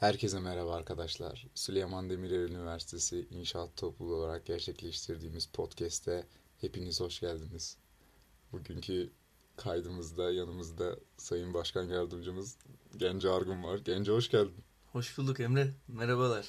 [0.00, 1.46] Herkese merhaba arkadaşlar.
[1.54, 6.26] Süleyman Demirel Üniversitesi İnşaat Topluluğu olarak gerçekleştirdiğimiz podcast'te
[6.60, 7.76] hepiniz hoş geldiniz.
[8.52, 9.10] Bugünkü
[9.56, 12.56] kaydımızda yanımızda Sayın Başkan Yardımcımız
[12.96, 13.78] Gence Argun var.
[13.84, 14.64] Gence hoş geldin.
[14.92, 15.74] Hoş bulduk Emre.
[15.88, 16.48] Merhabalar.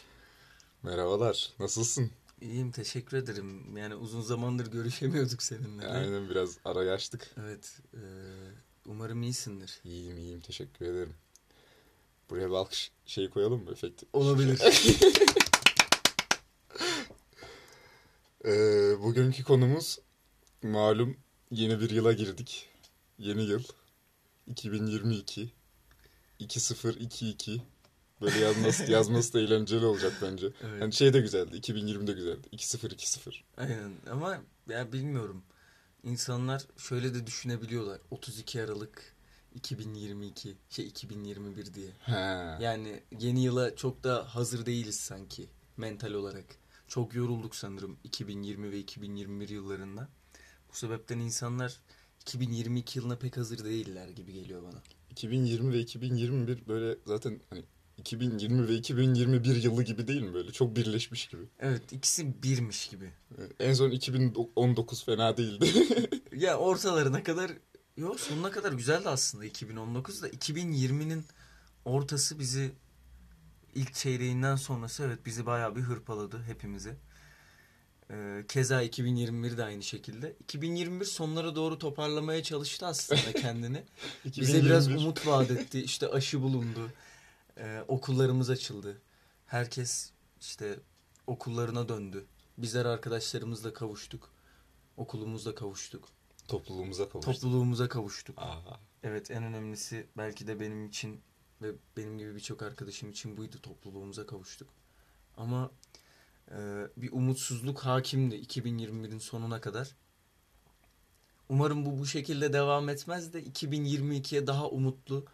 [0.84, 1.54] Merhabalar.
[1.60, 2.12] Nasılsın?
[2.42, 3.78] İyiyim teşekkür ederim.
[3.78, 5.88] Yani uzun zamandır görüşemiyorduk seninle.
[5.88, 7.36] Aynen biraz ara açtık.
[7.40, 7.80] Evet.
[7.94, 8.02] E,
[8.86, 9.80] umarım iyisindir.
[9.84, 11.14] İyiyim iyiyim teşekkür ederim.
[12.30, 14.06] Buraya bir alkış şey koyalım mı efekti?
[14.14, 14.60] Olabilir.
[18.46, 20.00] Ee, bugünkü konumuz
[20.64, 21.18] malum
[21.52, 22.70] yeni bir yıla girdik.
[23.18, 23.64] Yeni yıl
[24.48, 25.50] 2022
[26.40, 27.62] 2022
[28.22, 30.46] böyle yazması yazması da eğlenceli olacak bence.
[30.62, 30.82] Evet.
[30.82, 31.58] Yani şey de güzeldi.
[31.58, 32.48] 2020'de güzeldi.
[32.52, 33.34] 2020.
[33.58, 35.44] Aynen ama ya bilmiyorum.
[36.04, 38.02] İnsanlar şöyle de düşünebiliyorlar.
[38.12, 39.16] 32 Aralık
[39.56, 41.88] 2022 şey 2021 diye.
[42.00, 42.12] He.
[42.64, 45.48] Yani yeni yıla çok da hazır değiliz sanki
[45.78, 46.46] mental olarak.
[46.88, 50.08] Çok yorulduk sanırım 2020 ve 2021 yıllarında.
[50.72, 51.80] Bu sebepten insanlar
[52.22, 54.82] 2022 yılına pek hazır değiller gibi geliyor bana.
[55.10, 57.64] 2020 ve 2021 böyle zaten hani
[57.98, 60.52] 2020 ve 2021 yılı gibi değil mi böyle?
[60.52, 61.42] Çok birleşmiş gibi.
[61.60, 63.12] Evet ikisi birmiş gibi.
[63.60, 65.66] En son 2019 fena değildi.
[66.36, 67.52] Ya ortalarına kadar
[68.00, 71.26] yok sonuna kadar güzeldi aslında 2019'da 2020'nin
[71.86, 72.72] ortası bizi
[73.76, 76.96] ilk çeyreğinden sonrası evet bizi bayağı bir hırpaladı hepimizi.
[78.12, 80.36] Ee, keza 2021 de aynı şekilde.
[80.44, 83.84] 2021 sonlara doğru toparlamaya çalıştı aslında kendini.
[84.26, 85.82] Bize biraz 2021 umut vaat etti.
[85.82, 86.92] İşte aşı bulundu.
[87.58, 89.02] Ee, okullarımız açıldı.
[89.46, 90.80] Herkes işte
[91.28, 92.26] okullarına döndü.
[92.58, 94.30] Bizler arkadaşlarımızla kavuştuk.
[94.98, 96.10] Okulumuzla kavuştuk.
[96.50, 97.34] Topluluğumuza kavuştuk.
[97.34, 98.38] Topluluğumuza kavuştuk.
[98.40, 101.22] Aa, Evet en önemlisi belki de benim için
[101.62, 104.70] ve benim gibi birçok arkadaşım için buydu topluluğumuza kavuştuk.
[105.38, 105.72] Ama
[106.52, 106.58] e,
[106.98, 109.96] bir umutsuzluk hakimdi 2021'in sonuna kadar.
[111.50, 115.26] Umarım bu bu şekilde devam etmez de 2022'ye daha umutlu,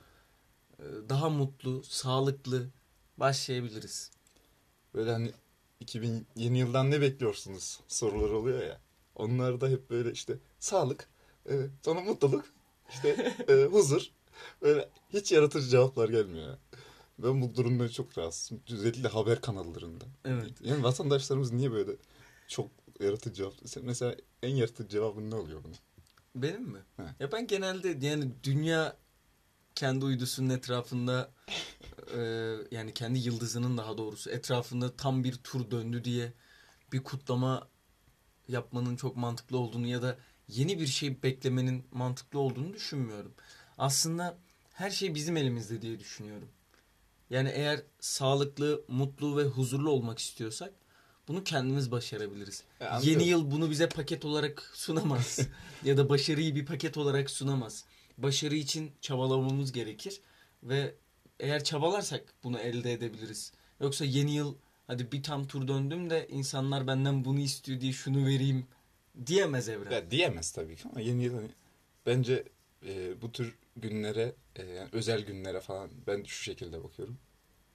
[0.80, 2.70] e, daha mutlu, sağlıklı
[3.18, 4.12] başlayabiliriz.
[4.94, 5.32] Böyle hani
[5.80, 8.85] 2000 yeni yıldan ne bekliyorsunuz sorular oluyor ya.
[9.16, 11.10] Onlar da hep böyle işte sağlık,
[11.50, 11.54] e,
[11.86, 12.46] sonra mutluluk,
[12.90, 14.02] işte e, huzur.
[14.62, 16.48] Böyle hiç yaratıcı cevaplar gelmiyor.
[16.48, 16.60] ya.
[17.20, 18.62] Ben bu durumdan çok rahatsızım.
[18.72, 20.06] Özellikle haber kanallarında.
[20.26, 20.52] Evet.
[20.62, 21.92] Yani vatandaşlarımız niye böyle
[22.48, 23.54] çok yaratıcı cevap...
[23.82, 25.76] Mesela en yaratıcı cevabın ne oluyor bunun?
[26.36, 26.80] Benim mi?
[26.98, 27.04] He.
[27.20, 28.98] Ya ben genelde yani dünya
[29.76, 31.32] kendi uydusunun etrafında
[32.18, 32.20] e,
[32.72, 36.34] yani kendi yıldızının daha doğrusu etrafında tam bir tur döndü diye
[36.94, 37.68] bir kutlama
[38.48, 40.18] yapmanın çok mantıklı olduğunu ya da
[40.48, 43.34] yeni bir şey beklemenin mantıklı olduğunu düşünmüyorum.
[43.78, 44.38] Aslında
[44.74, 46.50] her şey bizim elimizde diye düşünüyorum.
[47.30, 50.74] Yani eğer sağlıklı, mutlu ve huzurlu olmak istiyorsak
[51.28, 52.64] bunu kendimiz başarabiliriz.
[52.80, 53.10] Anlıyorum.
[53.10, 55.40] Yeni yıl bunu bize paket olarak sunamaz.
[55.84, 57.86] ya da başarıyı bir paket olarak sunamaz.
[58.18, 60.22] Başarı için çabalamamız gerekir
[60.64, 60.96] ve
[61.40, 63.52] eğer çabalarsak bunu elde edebiliriz.
[63.80, 64.56] Yoksa yeni yıl
[64.88, 68.66] hadi bir tam tur döndüm de insanlar benden bunu istiyor diye şunu vereyim
[69.26, 69.92] diyemez evren.
[69.92, 71.50] Ya diyemez tabii ki ama yeni yıl hani
[72.06, 72.44] bence
[72.88, 77.18] e, bu tür günlere e, yani özel günlere falan ben şu şekilde bakıyorum.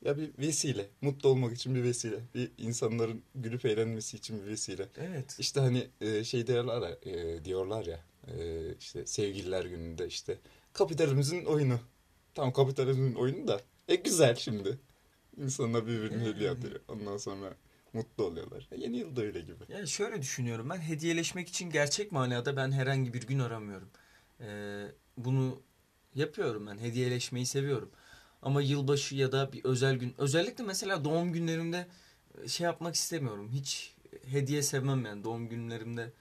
[0.04, 4.88] Ya bir vesile, mutlu olmak için bir vesile, bir insanların gülüp eğlenmesi için bir vesile.
[4.96, 5.36] Evet.
[5.38, 10.38] İşte hani e, şey diyorlar ya, e, diyorlar ya e, işte sevgililer gününde işte
[10.72, 11.80] kapitalizmin oyunu.
[12.34, 14.78] Tam kapitalizmin oyunu da e güzel şimdi.
[15.36, 16.58] İnsanlar birbirine hediye Yani.
[16.58, 16.80] atıyor.
[16.88, 17.54] Ondan sonra
[17.92, 18.68] mutlu oluyorlar.
[18.76, 19.64] Yeni yıl da öyle gibi.
[19.68, 23.88] Yani şöyle düşünüyorum ben hediyeleşmek için gerçek manada ben herhangi bir gün aramıyorum.
[24.40, 24.86] Ee,
[25.16, 25.62] bunu
[26.14, 27.90] yapıyorum ben hediyeleşmeyi seviyorum.
[28.42, 31.86] Ama yılbaşı ya da bir özel gün özellikle mesela doğum günlerimde
[32.44, 33.48] e, şey yapmak istemiyorum.
[33.52, 36.12] Hiç hediye sevmem yani doğum günlerimde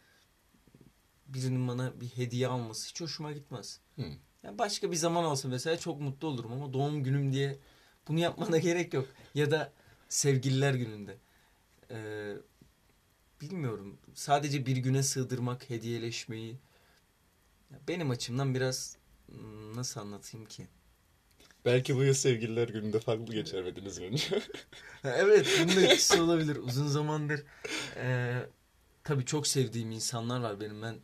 [1.27, 3.79] birinin bana bir hediye alması hiç hoşuma gitmez.
[3.95, 4.01] Hı.
[4.43, 7.59] Yani başka bir zaman olsa mesela çok mutlu olurum ama doğum günüm diye
[8.09, 9.07] bunu yapmana gerek yok.
[9.35, 9.73] Ya da
[10.09, 11.17] sevgililer gününde.
[11.91, 12.33] Ee,
[13.41, 13.99] bilmiyorum.
[14.13, 16.59] Sadece bir güne sığdırmak, hediyeleşmeyi
[17.87, 18.97] benim açımdan biraz
[19.27, 20.67] hmm, nasıl anlatayım ki?
[21.65, 24.41] Belki bu yıl sevgililer gününde farklı geçirmediniz önce.
[25.03, 26.55] Ha, Evet, bunun da etkisi olabilir.
[26.55, 27.43] Uzun zamandır
[27.97, 28.35] e,
[29.03, 30.81] tabii çok sevdiğim insanlar var benim.
[30.81, 30.99] Ben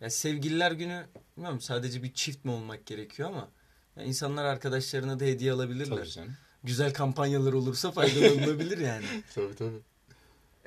[0.00, 1.06] ya sevgililer günü
[1.36, 3.50] bilmiyorum sadece bir çift mi olmak gerekiyor ama
[3.98, 5.96] ya insanlar arkadaşlarına da hediye alabilirler.
[5.96, 6.36] Tabii canım.
[6.64, 9.04] Güzel kampanyalar olursa faydalanılabilir yani.
[9.34, 9.80] Tabii tabii.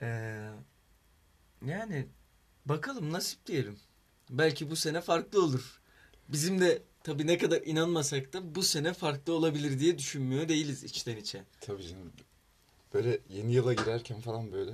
[0.02, 0.50] Ee,
[1.66, 2.08] yani
[2.66, 3.80] bakalım nasip diyelim.
[4.30, 5.82] Belki bu sene farklı olur.
[6.30, 11.18] Bizim de tabii ne kadar inanmasak da bu sene farklı olabilir diye düşünmüyor değiliz içten
[11.18, 11.44] içe.
[11.62, 12.12] Tabii canım.
[12.94, 14.72] Böyle yeni yıla girerken falan böyle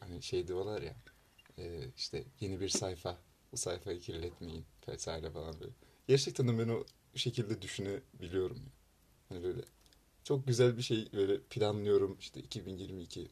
[0.00, 0.94] hani şey diyorlar ya
[1.58, 3.18] e, işte yeni bir sayfa
[3.52, 5.72] bu sayfayı kirletmeyin vesaire falan böyle.
[6.08, 6.84] Gerçekten de ben o
[7.18, 8.56] şekilde düşünebiliyorum.
[8.56, 8.72] ya.
[9.28, 9.60] Hani böyle
[10.24, 13.28] çok güzel bir şey böyle planlıyorum işte 2022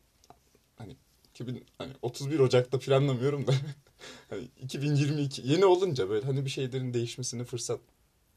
[0.76, 0.96] hani
[1.34, 3.52] 2000 hani 31 Ocak'ta planlamıyorum da
[4.30, 7.80] hani 2022 yeni olunca böyle hani bir şeylerin değişmesine fırsat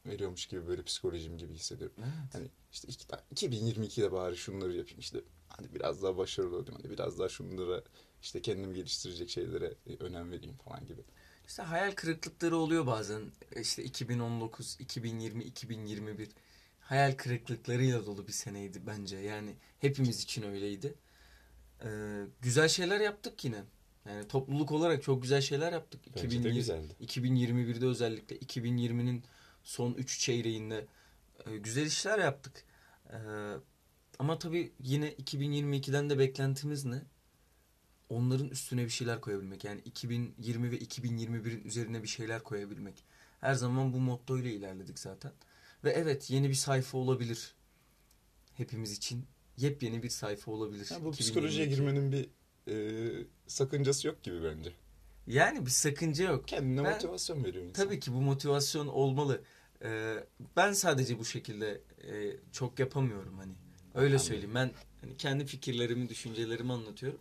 [0.06, 1.96] veriyormuş gibi böyle psikolojim gibi hissediyorum.
[2.34, 3.08] Hani işte iki-
[3.48, 7.84] 2022'de bari şunları yapayım işte hani biraz daha başarılı olayım hani biraz daha şunlara
[8.22, 11.02] işte kendimi geliştirecek şeylere e, önem vereyim falan gibi.
[11.48, 13.22] İşte hayal kırıklıkları oluyor bazen.
[13.56, 16.30] İşte 2019, 2020, 2021
[16.80, 19.18] hayal kırıklıklarıyla dolu bir seneydi bence.
[19.18, 20.96] Yani hepimiz için öyleydi.
[21.84, 23.64] Ee, güzel şeyler yaptık yine.
[24.10, 26.02] Yani topluluk olarak çok güzel şeyler yaptık.
[26.08, 26.96] Bence de 2020 güzeldi.
[27.02, 29.24] 2021'de özellikle 2020'nin
[29.64, 30.88] son 3 çeyreğinde
[31.46, 32.64] e, güzel işler yaptık.
[33.10, 33.18] Ee,
[34.20, 37.02] ama tabii yine 2022'den de beklentimiz ne?
[38.14, 39.64] Onların üstüne bir şeyler koyabilmek.
[39.64, 43.04] Yani 2020 ve 2021'in üzerine bir şeyler koyabilmek.
[43.42, 45.32] Her zaman bu motto ile ilerledik zaten.
[45.84, 47.54] Ve evet yeni bir sayfa olabilir.
[48.54, 49.26] Hepimiz için
[49.58, 50.88] yepyeni bir sayfa olabilir.
[50.92, 51.18] Ya bu 2022.
[51.24, 52.30] psikolojiye girmenin bir
[52.68, 54.74] e, sakıncası yok gibi bence.
[55.28, 56.48] Yani bir sakınca yok.
[56.48, 57.86] Kendine Ben- motivasyon veriyor insan.
[57.86, 59.42] Tabii ki bu motivasyon olmalı.
[59.84, 60.24] Ee,
[60.56, 63.54] ben sadece bu şekilde e, çok yapamıyorum hani.
[63.96, 64.20] Öyle Anladım.
[64.20, 64.56] söyleyeyim.
[64.56, 64.72] Ben
[65.02, 67.20] hani kendi fikirlerimi, düşüncelerimi anlatıyorum.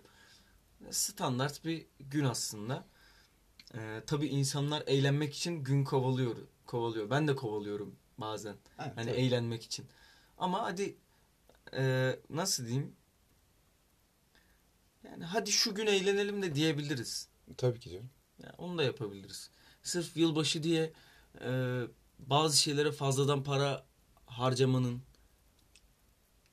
[0.90, 2.86] Standart bir gün aslında.
[3.74, 6.36] Ee, tabii insanlar eğlenmek için gün kovalıyor.
[6.66, 7.10] Kovalıyor.
[7.10, 8.56] Ben de kovalıyorum bazen.
[8.76, 9.20] Ha, Hani tabii.
[9.20, 9.86] eğlenmek için.
[10.38, 10.96] Ama hadi
[11.76, 12.96] e, nasıl diyeyim?
[15.04, 17.28] Yani hadi şu gün eğlenelim de diyebiliriz.
[17.56, 18.10] Tabii ki canım.
[18.42, 19.50] Ya onu da yapabiliriz.
[19.82, 20.92] Sırf yılbaşı diye
[21.40, 21.80] e,
[22.18, 23.84] bazı şeylere fazladan para
[24.26, 25.02] harcamanın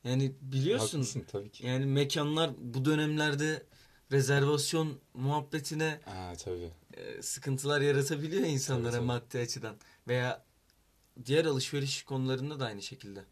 [0.04, 1.66] yani biliyorsun Haklısın tabii ki.
[1.66, 3.66] yani mekanlar bu dönemlerde
[4.12, 6.70] rezervasyon muhabbetine Aa tabii.
[6.94, 9.06] e, sıkıntılar yaratabiliyor insanlara Tabii, tabii.
[9.06, 9.76] maddi açıdan
[10.08, 10.44] veya
[11.26, 13.24] diğer alışveriş konularında da aynı şekilde.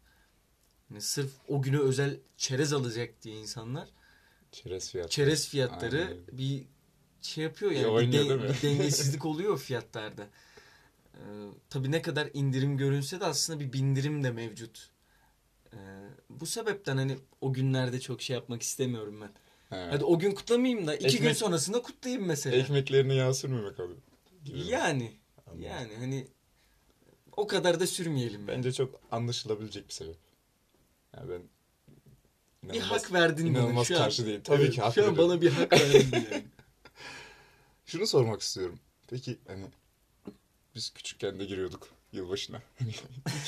[0.89, 3.87] Yani sırf o güne özel çerez alacak diye insanlar
[4.51, 5.09] Çerez fiyatı.
[5.09, 6.65] çerez fiyatları Aynen bir
[7.21, 8.49] şey yapıyor yani Bir oynuyor mi?
[8.49, 10.27] bir dengesizlik oluyor fiyatlarda.
[11.15, 11.19] Ee,
[11.69, 14.89] tabii ne kadar indirim görünse de aslında bir bindirim de mevcut.
[15.73, 15.77] Ee,
[16.29, 19.31] bu sebepten hani o günlerde çok şey yapmak istemiyorum ben.
[19.69, 19.75] He.
[19.89, 22.55] Hadi o gün kutlamayayım da iki gün Ekmek- sonrasında kutlayayım mesela.
[22.57, 23.93] Ekmeklerine yağ sürmemek abi.
[24.45, 24.65] gibi mi?
[24.67, 25.11] Yani
[25.47, 25.61] Anladım.
[25.63, 26.27] yani hani
[27.37, 28.47] o kadar da sürmeyelim.
[28.47, 28.57] Ben.
[28.57, 30.15] Bence çok anlaşılabilecek bir sebep.
[31.17, 31.41] Yani ben
[32.63, 34.01] Bir inanılmaz- hak verdin bana inanılmaz şu an.
[34.03, 34.41] karşı değilim.
[34.43, 35.29] Tabii ki hak Şu an veriyorum.
[35.31, 36.43] bana bir hak verdin yani.
[37.85, 38.79] Şunu sormak istiyorum.
[39.07, 39.65] Peki hani
[40.75, 42.61] biz küçükken de giriyorduk yılbaşına.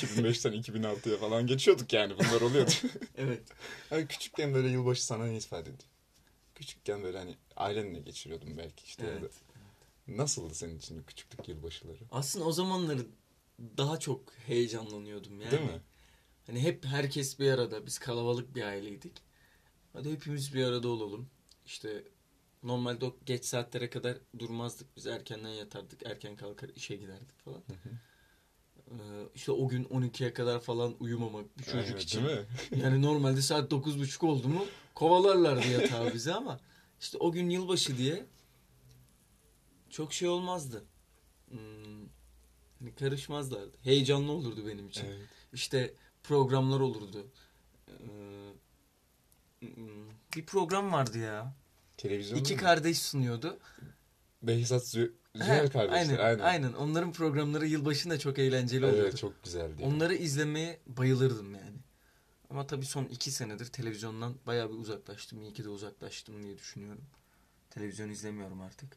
[0.02, 2.70] 2005'ten 2006'ya falan geçiyorduk yani bunlar oluyordu.
[3.16, 3.42] evet.
[3.90, 5.78] hani küçükken böyle yılbaşı sana ne ifade ediyor?
[6.54, 9.06] Küçükken böyle hani ailenle geçiriyordum belki işte.
[9.06, 9.32] ya da- Evet.
[10.08, 11.98] Nasıldı senin için küçüklük yılbaşıları?
[12.10, 13.06] Aslında o zamanları
[13.76, 15.50] daha çok heyecanlanıyordum yani.
[15.50, 15.80] Değil mi?
[16.46, 17.86] Hani hep herkes bir arada.
[17.86, 19.12] Biz kalabalık bir aileydik.
[19.92, 21.28] Hadi hepimiz bir arada olalım.
[21.66, 22.04] İşte
[22.62, 24.96] normalde o geç saatlere kadar durmazdık.
[24.96, 26.06] Biz erkenden yatardık.
[26.06, 27.58] Erken kalkar işe giderdik falan.
[27.66, 27.94] Hı hı.
[28.90, 28.94] Ee,
[29.34, 32.24] işte o gün 12'ye kadar falan uyumamak bir çocuk Evet, için.
[32.24, 32.46] Değil mi?
[32.82, 36.60] Yani normalde saat 9.30 oldu mu kovalarlardı yatağı bize ama
[37.00, 38.26] işte o gün yılbaşı diye
[39.90, 40.84] çok şey olmazdı.
[41.48, 41.58] Hmm,
[42.80, 43.76] hani karışmazlardı.
[43.82, 45.04] Heyecanlı olurdu benim için.
[45.06, 45.26] Evet.
[45.52, 47.26] İşte programlar olurdu.
[47.88, 47.92] Ee,
[49.60, 51.54] hmm, bir program vardı ya.
[51.96, 52.60] Televizyon İki mu?
[52.60, 53.58] kardeş sunuyordu.
[54.42, 55.92] Behzat Zü Zühal kardeşler.
[55.92, 56.38] aynen, Aynen.
[56.44, 56.72] aynen.
[56.72, 59.02] Onların programları yılbaşında çok eğlenceli oluyordu.
[59.02, 59.82] Evet çok güzeldi.
[59.84, 61.76] Onları izlemeye bayılırdım yani.
[62.52, 65.42] Ama tabii son iki senedir televizyondan bayağı bir uzaklaştım.
[65.42, 67.04] İyi ki de uzaklaştım diye düşünüyorum.
[67.70, 68.96] Televizyon izlemiyorum artık.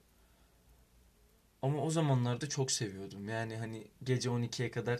[1.62, 3.30] Ama o zamanlarda çok seviyordum.
[3.30, 5.00] Yani hani gece 12'ye kadar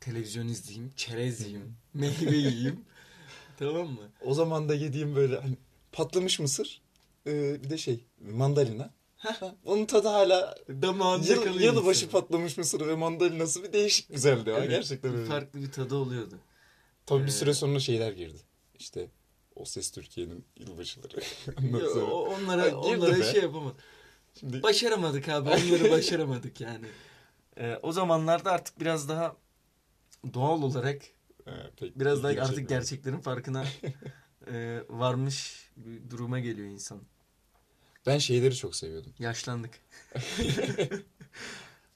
[0.00, 2.80] televizyon izleyeyim, çerez yiyeyim, meyve yiyeyim.
[3.58, 4.10] tamam mı?
[4.24, 5.56] O zaman da yediğim böyle hani
[5.92, 6.82] patlamış mısır
[7.26, 8.90] e, bir de şey mandalina.
[9.16, 14.54] Ha, Onun tadı hala Damağında yıl, kalıyor yılbaşı patlamış mısır ve mandalinası bir değişik güzeldi.
[14.56, 15.28] Evet, Gerçekten bir öyle.
[15.28, 16.38] farklı bir tadı oluyordu.
[17.06, 18.38] Tabii bir Ee, süre sonra şeyler girdi.
[18.78, 19.08] İşte
[19.56, 21.20] O Ses Türkiye'nin yılbaşıları.
[21.58, 23.24] Ondan Yo, sonra- o- Ha, onlara onlara be.
[23.24, 23.76] şey yapamadım.
[24.40, 25.48] Şimdi Başaramadık abi.
[25.50, 26.86] Onları başaramadık yani.
[27.60, 29.36] Ee, o zamanlarda artık biraz daha
[30.34, 31.02] doğal olarak
[31.46, 32.68] e, pek biraz daha artık çekmedi.
[32.68, 33.64] gerçeklerin farkına
[34.50, 37.00] e, varmış bir duruma geliyor insan.
[38.06, 39.14] Ben şeyleri çok seviyordum.
[39.18, 39.70] Yaşlandık.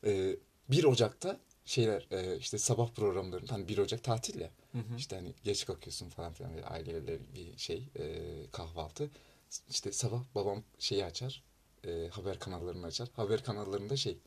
[0.06, 0.36] Ee,
[0.68, 4.50] 1 Ocak'ta şeyler e, işte sabah programları hani 1 Ocak tatil ya.
[4.72, 4.96] Hı hı.
[4.98, 8.04] İşte hani geç kalkıyorsun falan filan böyle aileyle bir şey e,
[8.52, 9.10] kahvaltı.
[9.70, 11.42] İşte sabah babam şeyi açar.
[11.86, 13.08] e, haber kanallarını açar.
[13.16, 14.18] Haber kanallarında şey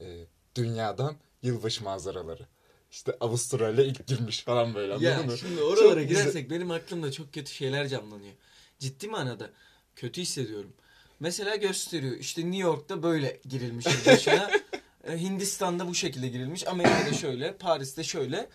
[0.00, 0.24] e,
[0.54, 2.46] dünyadan yılbaşı manzaraları.
[2.90, 5.38] İşte Avustralya ilk girmiş falan böyle anladın Ya mı?
[5.38, 6.22] şimdi oralara Çok güzel.
[6.22, 8.32] girersek benim aklımda çok kötü şeyler canlanıyor.
[8.78, 9.50] Ciddi manada
[9.96, 10.72] kötü hissediyorum.
[11.20, 14.50] Mesela gösteriyor işte New York'ta böyle girilmiş yılbaşına.
[15.04, 16.66] E, Hindistan'da bu şekilde girilmiş.
[16.66, 18.48] Amerika'da şöyle, Paris'te şöyle.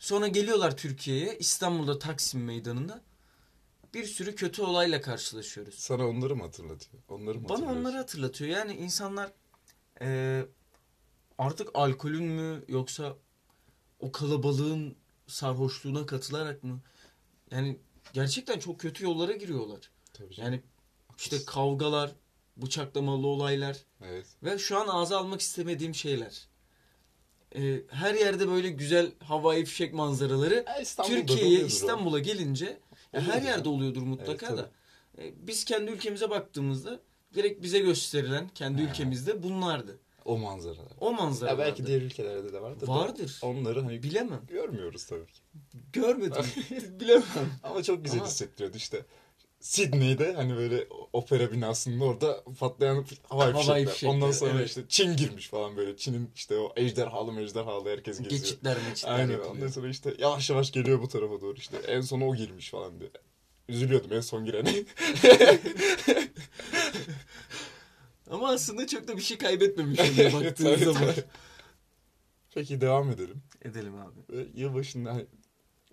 [0.00, 3.00] Sonra geliyorlar Türkiye'ye, İstanbul'da Taksim Meydanı'nda.
[3.94, 5.74] Bir sürü kötü olayla karşılaşıyoruz.
[5.74, 7.02] Sana onları mı hatırlatıyor?
[7.08, 8.50] Onları mı Bana onları hatırlatıyor.
[8.50, 9.32] Yani insanlar
[10.00, 10.42] e,
[11.38, 13.16] artık alkolün mü yoksa
[14.00, 16.80] o kalabalığın sarhoşluğuna katılarak mı?
[17.50, 17.78] Yani
[18.12, 19.90] gerçekten çok kötü yollara giriyorlar.
[20.12, 20.52] Tabii canım.
[20.52, 20.62] Yani
[21.18, 22.12] işte kavgalar,
[22.56, 24.26] bıçaklamalı olaylar Evet.
[24.42, 26.49] ve şu an ağza almak istemediğim şeyler.
[27.56, 30.64] E, her yerde böyle güzel havai fişek manzaraları
[31.06, 31.60] Türkiye'ye.
[31.60, 32.78] İstanbul'a gelince
[33.12, 34.70] ya her yerde oluyordur mutlaka Evet, da.
[35.22, 37.00] E, Biz kendi ülkemize baktığımızda
[37.34, 38.90] direkt bize gösterilen kendi Ha.
[38.90, 39.98] ülkemizde bunlardı.
[40.24, 40.92] O manzaralar.
[41.00, 42.88] O manzara Ya belki diğer ülkelerde de vardır.
[42.88, 43.38] Vardır.
[43.42, 44.40] Onları hani Bilemem.
[44.48, 45.40] görmüyoruz tabii ki.
[45.92, 46.44] Görmedim.
[47.00, 47.24] Bilemem.
[47.62, 49.04] Ama çok güzel Ama- hissettiriyordu işte.
[49.60, 53.86] Sydney'de hani böyle opera binasının orada patlayan havai Havai fişekler.
[53.92, 54.68] fişekler, Ondan sonra evet.
[54.68, 55.96] işte Çin girmiş falan böyle.
[55.96, 58.30] Çin'in işte o ejderhalı mejderhalı herkes geziyor.
[58.40, 59.32] Geçitler meçitler Aynen.
[59.32, 59.54] yapılıyor.
[59.54, 61.76] Ondan sonra işte yavaş yavaş geliyor bu tarafa doğru işte.
[61.76, 63.10] En son o girmiş falan diye.
[63.68, 64.74] Üzülüyordum en son girene.
[68.30, 71.00] Ama aslında çok da bir şey kaybetmemiş oluyor baktığın Tabii, zaman.
[71.00, 71.24] tabii.
[72.54, 73.42] Peki devam edelim.
[73.62, 74.18] Edelim abi.
[74.28, 75.26] Böyle yılbaşında hani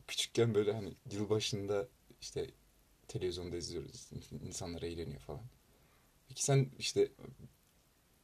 [0.07, 1.87] küçükken böyle hani yılbaşında
[2.21, 2.47] işte
[3.07, 4.09] televizyonda izliyoruz.
[4.47, 5.41] insanlar eğleniyor falan.
[6.29, 7.11] Peki sen işte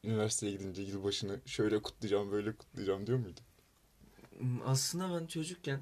[0.03, 3.43] üniversiteye gidince yılbaşını şöyle kutlayacağım böyle kutlayacağım diyor muydun?
[4.65, 5.81] Aslında ben çocukken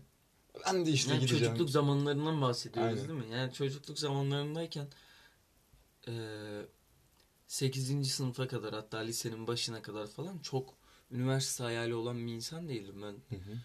[0.68, 1.44] Ben de işte yani gideceğim.
[1.46, 3.08] çocukluk zamanlarından bahsediyoruz Aynen.
[3.10, 3.34] değil mi?
[3.34, 4.88] Yani çocukluk zamanlarındayken
[6.08, 6.66] eee
[7.48, 8.10] 8.
[8.10, 10.74] sınıfa kadar hatta lisenin başına kadar falan çok
[11.12, 13.16] üniversite hayali olan bir insan değildim ben.
[13.30, 13.58] Hı hı.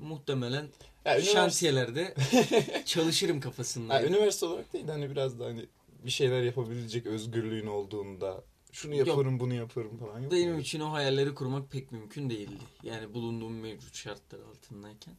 [0.00, 0.62] Muhtemelen
[1.04, 2.14] Ya, üniversite, şantiyelerde
[2.86, 4.14] çalışırım ya, kafasındaydım.
[4.14, 5.66] üniversite olarak değil de hani biraz da hani
[6.04, 9.06] bir şeyler yapabilecek özgürlüğün olduğunda şunu Yok.
[9.08, 12.62] yaparım bunu yaparım falan yok Benim için o hayalleri kurmak pek mümkün değildi.
[12.82, 15.14] Yani bulunduğum mevcut şartlar altındayken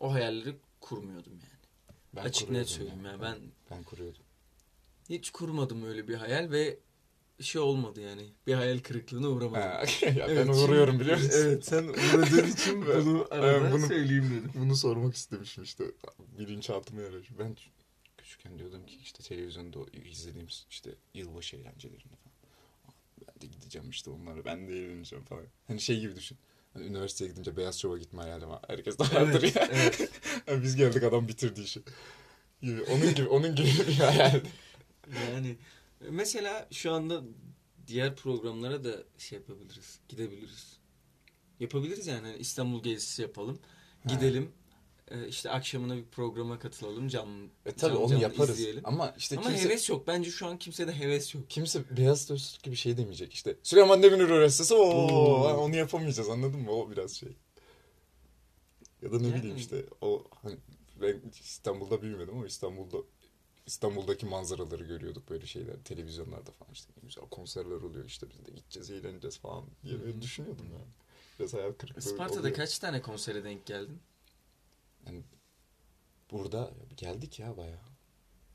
[0.00, 1.42] o hayalleri kurmuyordum yani.
[2.16, 3.10] Ben Açık net söyleyeyim ya.
[3.12, 3.36] ya ben
[3.70, 4.22] Ben kuruyordum.
[5.08, 6.78] hiç kurmadım öyle bir hayal ve
[7.40, 8.22] şey olmadı yani.
[8.46, 9.62] Bir hayal kırıklığına uğramadım.
[9.62, 11.30] Ha, ya Evet, ben uğruyorum biliyor musun?
[11.34, 14.50] Evet sen uğradığın için bunu ben arada bunu- söyleyeyim dedim.
[14.54, 15.84] Bunu sormak istemişim işte.
[16.38, 17.24] Bilinçaltıma yarıyor.
[17.38, 17.56] Ben
[18.18, 22.34] küçükken diyordum ki işte televizyonda o izlediğimiz işte yılbaşı eğlencelerini falan.
[23.28, 24.44] Ben de gideceğim işte onlara.
[24.44, 25.44] Ben de eğleneceğim falan.
[25.66, 26.38] Hani şey gibi düşün.
[26.74, 28.60] Hani üniversiteye gidince Beyaz Şov'a gitme hayalim var.
[28.66, 29.68] Herkes de vardır Evet, ya.
[29.72, 30.10] evet.
[30.46, 31.80] Yani biz geldik adam bitirdi işi.
[32.62, 32.82] Gibi.
[32.82, 34.48] Onun gibi, onun gibi bir hayaldi.
[35.32, 35.56] Yani
[36.10, 37.22] mesela şu anda
[37.86, 39.98] diğer programlara da şey yapabiliriz.
[40.08, 40.76] Gidebiliriz.
[41.60, 43.58] Yapabiliriz yani Hani İstanbul gezisi yapalım.
[44.08, 44.14] Ha.
[44.14, 44.52] Gidelim.
[45.10, 47.08] e, işte akşamına bir programa katılalım.
[47.08, 48.58] Canlı, E tabii canlı onu canlı yaparız.
[48.60, 48.80] izleyelim.
[48.84, 50.06] Ama işte Ama kimse, heves yok.
[50.06, 51.44] Bence şu an kimsede heves yok.
[51.50, 53.56] kimse Beyaz Dostluk gibi şey demeyecek işte.
[53.62, 54.78] Süleyman Demirel Üniversitesi o
[55.64, 56.70] onu yapamayacağız anladın mı?
[56.70, 57.36] O biraz şey.
[59.02, 60.56] Ya da ne Yani- bileyim işte o hani
[61.02, 62.96] ben İstanbul'da büyümedim ama İstanbul'da
[63.66, 68.50] İstanbul'daki manzaraları görüyorduk böyle şeyler televizyonlarda falan işte ne güzel konserler oluyor işte biz de
[68.50, 70.04] gideceğiz eğleneceğiz falan diye Hı hı.
[70.04, 70.92] böyle düşünüyordum yani.
[71.38, 72.56] Biraz hayal kırıklığı Isparta'da oluyor.
[72.56, 74.00] kaç tane konsere denk geldin?
[75.06, 75.22] Yani
[76.30, 77.80] burada geldik ya bayağı.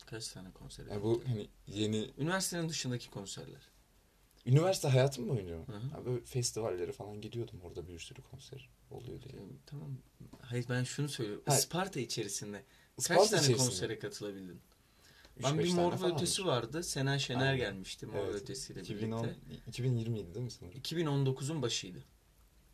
[0.06, 1.26] Kaç tane konsere Yani denk bu geldin?
[1.26, 3.70] hani yeni Üniversitenin dışındaki konserler.
[4.46, 5.40] üniversite hayatım mı?
[5.40, 5.88] Hı hı.
[5.92, 9.52] Ha, böyle festivallere falan gidiyordum orada bir sürü konser oluyordu E, yani.
[9.66, 9.90] Tamam.
[10.40, 11.44] Hayır ben şunu söylüyorum.
[11.46, 11.58] Ha.
[11.58, 12.64] Isparta içerisinde
[12.98, 14.60] Isparta kaç tane içerisinde konsere katılabildin?
[15.42, 16.06] Ben bir Mor ve.
[16.14, 16.82] Ötesi vardı.
[16.82, 17.56] Sena Şener Aynen.
[17.56, 18.34] gelmişti Mor ve Evet.
[18.34, 19.82] Ötesi ile 2010, birlikte.
[19.82, 20.80] 2020'ydi değil mi sanırım?
[20.80, 21.98] 2019'un başıydı.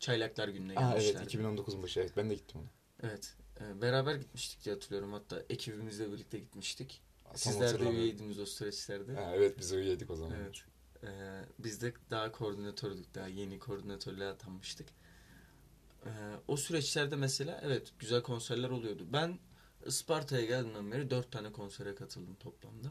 [0.00, 1.60] Çaylaklar Günü'ne Aa evet gelmişlerdi.
[1.60, 2.68] 2019'un başı evet ben de gittim ona.
[3.08, 3.36] Evet.
[3.60, 5.12] e, beraber gitmiştik diye hatırlıyorum.
[5.12, 7.00] Hatta ekibimizle birlikte gitmiştik.
[7.24, 9.14] Tam Sizler de üyeydiniz o süreçlerde.
[9.14, 10.32] Ha, evet biz üyeydik o zaman.
[10.42, 10.64] Evet.
[11.02, 11.08] E,
[11.58, 13.14] biz de daha koordinatördük.
[13.14, 14.88] Daha yeni koordinatörlüğe atanmıştık.
[16.04, 16.10] E,
[16.48, 19.06] o süreçlerde mesela evet güzel konserler oluyordu.
[19.12, 19.38] Ben
[19.86, 22.88] Isparta'ya geldiğimden beri dört tane konsere katıldım toplamda.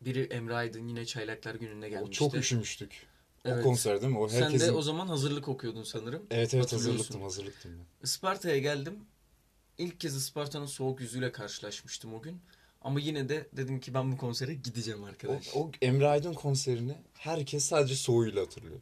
[0.00, 2.12] Biri Emre Aydın yine Çaylaklar Günü'nde O gelmişti.
[2.18, 3.06] çok üşümüştük.
[3.44, 3.58] Evet.
[3.60, 4.18] O konser değil mi?
[4.18, 4.66] O Sen herkesin...
[4.66, 6.22] de o zaman hazırlık okuyordun sanırım.
[6.30, 8.04] Evet evet hazırlıktım hazırlıktım ben.
[8.04, 8.94] Isparta'ya geldim.
[9.78, 12.40] İlk kez Isparta'nın soğuk yüzüyle karşılaşmıştım o gün.
[12.80, 15.48] Ama yine de dedim ki ben bu konsere gideceğim O, arkadaş.
[15.54, 18.80] o Emre Aydın konserini herkes sadece soğuğuyla hatırlıyor.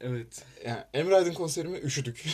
[0.00, 0.44] Evet.
[0.66, 2.24] Yani Emre Aydın konserime üşüdük.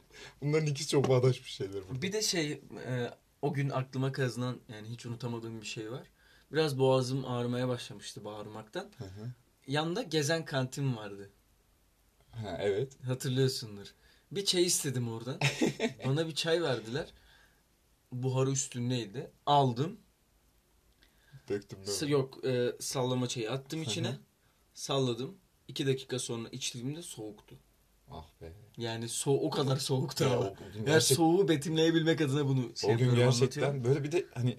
[0.42, 2.02] Bunların ikisi çok bağdaşmış şeyler burada.
[2.02, 2.52] Bir de şey
[2.86, 3.10] e,
[3.42, 6.06] o gün aklıma kazınan yani hiç unutamadığım bir şey var.
[6.52, 8.90] Biraz boğazım ağrımaya başlamıştı bağırmaktan.
[8.98, 9.32] Hı hı.
[9.66, 11.30] Yanında gezen kantin vardı.
[12.32, 13.04] Ha, evet.
[13.04, 13.86] Hatırlıyorsundur.
[14.32, 15.38] Bir çay istedim oradan.
[16.06, 17.12] Bana bir çay verdiler.
[18.12, 19.30] Buharı üstündeydi.
[19.46, 20.00] Aldım.
[21.48, 22.06] Döktüm ben.
[22.06, 24.08] Yok e, sallama çayı attım Hı içine.
[24.08, 24.18] hı.
[24.74, 25.38] Salladım.
[25.68, 27.58] İki dakika sonra içtiğimde soğuktu.
[28.10, 28.52] Ah be.
[28.76, 33.14] Yani so o kadar soğuktu Ya, Her gerçek- soğuğu betimleyebilmek adına bunu şey o gün
[33.14, 33.84] gerçekten anlatıyorum.
[33.84, 34.58] böyle bir de hani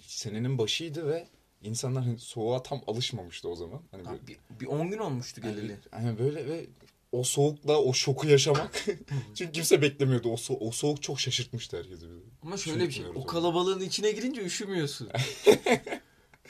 [0.00, 1.28] senenin başıydı ve
[1.62, 3.82] insanlar hani soğuğa tam alışmamıştı o zaman.
[3.90, 5.78] Hani böyle, Bir, bir 10 gün olmuştu hani, geleli.
[5.90, 6.66] hani böyle ve
[7.12, 8.84] o soğukla o şoku yaşamak
[9.34, 10.28] çünkü kimse beklemiyordu.
[10.28, 12.06] O, so- o soğuk çok şaşırtmıştı herkesi.
[12.42, 13.06] Ama şöyle bir şey.
[13.14, 15.08] O kalabalığın içine girince üşümüyorsun.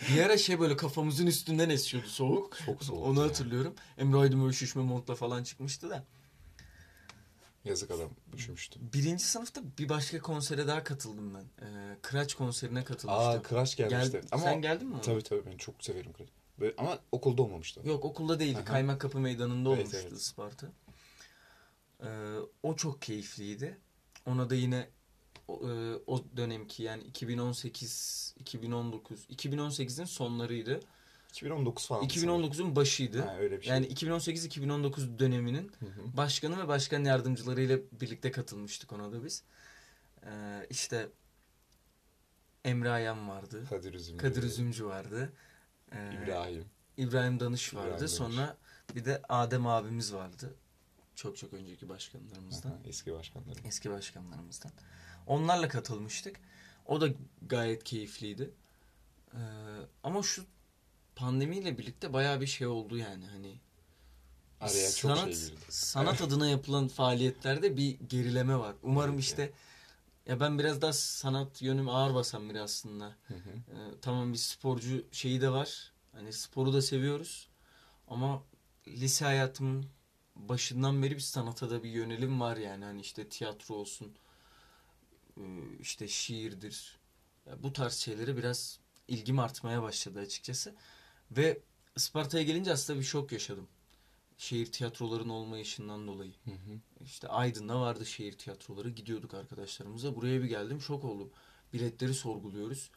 [0.09, 2.59] bir ara şey böyle kafamızın üstünden esiyordu soğuk.
[2.67, 3.27] Çok soğuktu Onu ya.
[3.27, 3.75] hatırlıyorum.
[3.99, 6.05] Emre Aydın böyle şişme montla falan çıkmıştı da.
[7.65, 8.81] Yazık adam üşümüştü.
[8.93, 11.67] Birinci sınıfta bir başka konsere daha katıldım ben.
[11.67, 13.29] Ee, Kıraç konserine katılmıştım.
[13.29, 14.13] Aa Crash gelmişti.
[14.13, 14.95] Gel- ama Sen geldin mi?
[14.95, 15.01] ona?
[15.03, 16.29] Tabii tabii ben çok severim Crash.
[16.61, 17.81] Böyle, ama okulda olmamıştı.
[17.85, 18.59] Yok okulda değildi.
[18.59, 18.65] Aha.
[18.65, 20.21] Kaymak Kapı Meydanı'nda Evet, olmuştu evet.
[20.21, 20.67] Isparta.
[22.03, 22.07] Ee,
[22.63, 23.79] o çok keyifliydi.
[24.27, 24.89] Ona da yine
[25.51, 30.81] o, e, o dönemki yani 2018 2019 2018'in sonlarıydı.
[31.31, 32.05] 2019 falan.
[32.05, 33.21] 2019'un başıydı.
[33.21, 33.75] Ha, öyle bir şey.
[33.75, 36.17] Yani 2018-2019 döneminin Hı hı.
[36.17, 39.43] başkanı ve başkan yardımcılarıyla birlikte katılmıştık ona da biz.
[40.27, 41.09] Ee, işte
[42.65, 43.65] Emre Ayan vardı.
[43.71, 44.23] Kadir Üzümcü.
[44.23, 45.33] Kadir Üzümcü vardı.
[45.93, 46.65] Ee, İbrahim.
[46.97, 47.87] İbrahim Danış vardı.
[47.87, 48.13] İbrahim Danış.
[48.13, 48.57] Sonra
[48.95, 50.55] bir de Adem abimiz vardı.
[51.15, 52.71] Çok çok önceki başkanlarımızdan.
[52.71, 53.59] Aha, eski başkanları.
[53.65, 54.73] Eski başkanlarımızdan.
[55.31, 56.41] Onlarla katılmıştık.
[56.87, 57.09] O da
[57.43, 58.51] gayet keyifliydi.
[59.35, 59.39] Ee,
[60.03, 60.45] ama şu
[61.17, 63.59] pandemiyle birlikte bayağı bir şey oldu yani hani
[64.61, 65.61] Araya çok sanat, şey girdi.
[65.69, 68.75] sanat adına yapılan faaliyetlerde bir gerileme var.
[68.83, 69.53] Umarım Evet, işte
[70.27, 73.17] ya ben biraz daha sanat yönüm ağır basan biri aslında.
[73.29, 73.51] Hı hı.
[73.51, 75.93] Ee, tamam bir sporcu şeyi de var.
[76.13, 77.49] Hani sporu da seviyoruz.
[78.09, 78.43] Ama
[78.89, 79.87] lise hayatımın
[80.37, 82.85] başından beri bir sanata da bir yönelim var yani.
[82.85, 84.15] Hani işte tiyatro olsun.
[85.37, 85.43] E,
[85.81, 86.99] işte şiirdir.
[87.59, 90.75] Bu tarz şeylere biraz ilgim artmaya başladı açıkçası.
[91.31, 91.61] Ve
[91.97, 93.69] Isparta'ya gelince aslında bir şok yaşadım.
[94.39, 96.33] Şehir tiyatroların olmayışından dolayı.
[96.45, 96.81] Hı hı.
[97.05, 98.91] İşte Aydın'da vardı şehir tiyatroları.
[98.91, 100.17] Gidiyorduk arkadaşlarımıza.
[100.17, 101.31] Buraya bir geldim şok oldum.
[101.73, 102.91] Biletleri sorguluyoruz.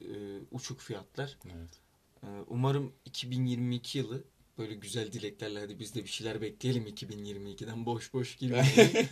[0.00, 0.06] Ee,
[0.50, 1.38] uçuk fiyatlar.
[1.44, 1.80] Evet.
[2.24, 4.24] Ee, umarım 2022 yılı
[4.58, 9.08] böyle güzel dileklerle hadi biz de bir şeyler bekleyelim 2022'den boş boş girmeyelim.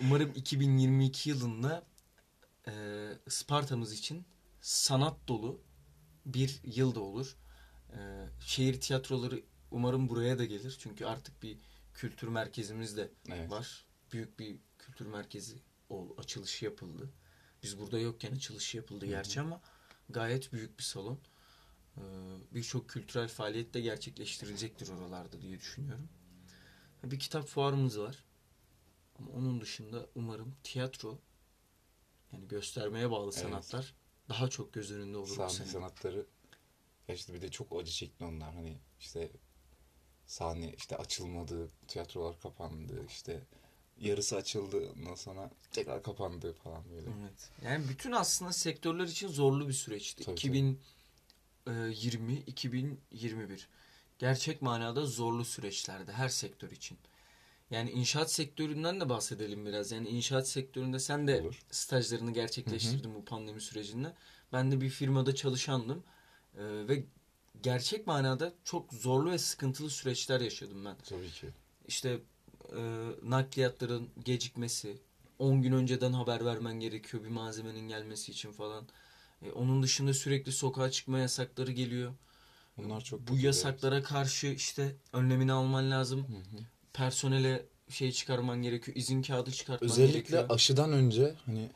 [0.00, 1.86] Umarım 2022 yılında
[2.68, 2.72] e,
[3.28, 4.24] Sparta'mız için
[4.60, 5.60] sanat dolu
[6.26, 7.36] bir yıl da olur.
[7.92, 10.76] Ee, şehir tiyatroları umarım buraya da gelir.
[10.80, 11.58] Çünkü artık bir
[11.94, 13.50] kültür merkezimiz de Evet.
[13.50, 13.84] var.
[14.12, 17.10] Büyük bir kültür merkezi ol, açılışı yapıldı.
[17.62, 19.60] Biz burada yokken açılışı yapıldı gerçi ama
[20.08, 21.18] gayet büyük bir salon.
[21.96, 22.00] Ee,
[22.54, 26.08] Birçok kültürel faaliyet de gerçekleştirilecektir oralarda diye düşünüyorum.
[27.04, 28.24] Bir kitap fuarımız var.
[29.18, 31.18] Ama onun dışında umarım tiyatro
[32.32, 33.34] yani göstermeye bağlı Evet.
[33.34, 33.94] sanatlar
[34.28, 35.66] daha çok göz önünde olur bu Sahne sene.
[35.66, 36.26] sanatları
[37.08, 39.30] ya işte bir de çok acı çekti onlar hani işte
[40.26, 43.42] sahne işte açılmadı, tiyatrolar kapandı, işte
[44.00, 47.10] yarısı açıldı ondan sonra tekrar kapandı falan böyle.
[47.20, 47.50] Evet.
[47.64, 50.24] Yani bütün aslında sektörler için zorlu bir süreçti.
[50.24, 53.68] Tabii, 2020, 2021.
[54.18, 56.98] Gerçek manada zorlu süreçlerdi her sektör için.
[57.70, 59.92] Yani inşaat sektöründen de bahsedelim biraz.
[59.92, 61.62] Yani inşaat sektöründe sen de Olur.
[61.70, 64.12] stajlarını gerçekleştirdin bu pandemi sürecinde.
[64.52, 66.02] Ben de bir firmada çalışandım.
[66.54, 67.04] Ee, ve
[67.62, 70.96] gerçek manada çok zorlu ve sıkıntılı süreçler yaşadım ben.
[71.08, 71.48] Tabii ki.
[71.88, 72.20] İşte
[72.76, 74.98] e, nakliyatların gecikmesi,
[75.38, 78.88] 10 gün önceden haber vermen gerekiyor bir malzemenin gelmesi için falan.
[79.42, 82.14] E, onun dışında sürekli sokağa çıkma yasakları geliyor.
[82.76, 86.28] Bunlar çok Bu yasaklara karşı işte önlemini alman lazım.
[86.28, 86.62] Hı hı.
[86.96, 90.46] Personele şey çıkarman gerekiyor, izin kağıdı çıkartman Özellikle gerekiyor.
[90.48, 91.70] aşıdan önce hani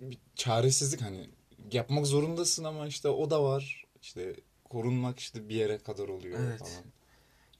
[0.00, 1.30] bir çaresizlik hani
[1.72, 3.84] yapmak zorundasın ama işte o da var.
[4.02, 6.58] İşte korunmak işte bir yere kadar oluyor Evet.
[6.58, 6.84] falan.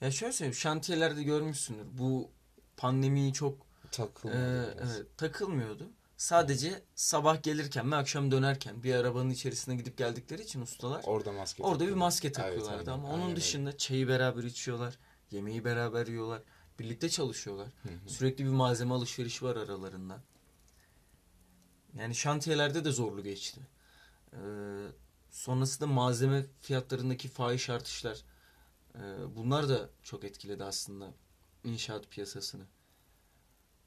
[0.01, 1.87] Ya şöyle söyleyeyim, şantiyelerde görmüşsündür.
[1.99, 2.31] Bu
[2.77, 3.67] pandemiyi çok
[3.99, 4.97] Ee, biraz.
[4.97, 5.91] evet, takılmıyordu.
[6.17, 11.63] Sadece sabah gelirken ve akşam dönerken bir arabanın içerisine gidip geldikleri için ustalar Orada maske
[11.63, 12.07] orada bir takıyorlar.
[12.07, 14.99] maske Evet, takıyorlardı aynen, ama aynen onun dışında çayı beraber içiyorlar,
[15.31, 16.43] yemeği beraber yiyorlar,
[16.79, 17.69] birlikte çalışıyorlar.
[17.83, 18.11] Hı hı.
[18.11, 20.23] Sürekli bir malzeme alışverişi var aralarında.
[21.99, 23.61] Yani şantiyelerde de zorlu geçti.
[24.33, 24.39] Ee,
[25.31, 28.25] sonrasında malzeme fiyatlarındaki fahiş artışlar
[28.95, 29.01] Ee,
[29.37, 31.15] bunlar da çok etkiledi aslında
[31.65, 32.65] inşaat piyasasını.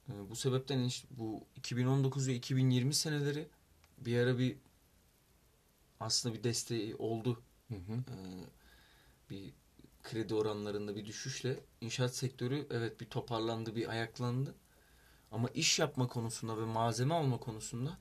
[0.10, 3.47] Ee, bu sebepten inş- bu 2019 ve 2020 seneleri
[3.97, 4.58] bir ara bir
[6.00, 7.41] aslında bir desteği oldu.
[7.67, 7.93] Hı hı.
[7.93, 8.45] Ee,
[9.30, 9.54] bir
[10.08, 14.56] kredi oranlarında bir düşüşle inşaat sektörü evet bir toparlandı, bir ayaklandı.
[15.32, 17.98] Ama iş yapma konusunda ve malzeme alma konusunda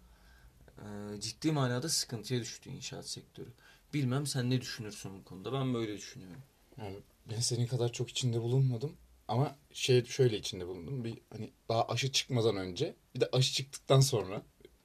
[0.79, 3.53] e, ciddi manada sıkıntıya düştü inşaat sektörü.
[3.95, 5.53] Bilmem sen ne düşünürsün bu konuda.
[5.53, 6.43] Ben böyle düşünüyorum.
[6.79, 6.97] Yani
[7.31, 8.97] ben senin kadar çok içinde bulunmadım.
[9.29, 11.05] Ama şey şöyle içinde bulundum.
[11.05, 14.43] Bir hani daha aşı çıkmadan önce bir de aşı çıktıktan sonra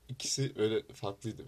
[0.09, 1.45] ikisi öyle farklıydı.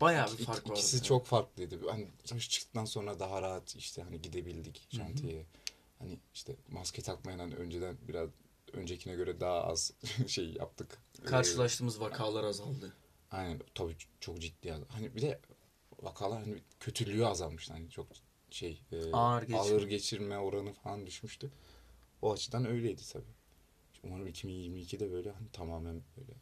[0.00, 0.74] Bayağı bir fark var.
[0.76, 1.88] İkisi çok farklıydı.
[1.90, 5.00] Hani aşı çıktıktan sonra daha rahat işte hani gidebildik Hı hı.
[5.00, 5.46] şantiyeye.
[5.98, 8.28] Hani işte maske takmayan hani önceden biraz
[8.72, 9.92] öncekine göre daha az
[10.26, 10.98] şey yaptık.
[11.24, 12.86] Karşılaştığımız vakalar azaldı.
[13.32, 14.74] Ee, aynen tabii çok ciddi.
[14.74, 15.40] az- Hani bir de
[16.02, 17.72] vakalar hani kötülüğü azalmıştı.
[17.72, 18.06] Hani çok
[18.50, 19.58] şey e, Ağır geçirme.
[19.58, 21.50] ağır geçirme oranı falan düşmüştü.
[22.22, 23.32] O açıdan öyleydi tabii.
[24.04, 26.32] Umarım 2022'de böyle hani tamamen böyle